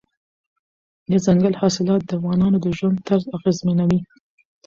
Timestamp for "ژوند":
2.77-2.97